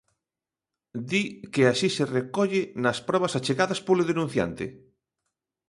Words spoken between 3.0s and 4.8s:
probas achegadas polo denunciante.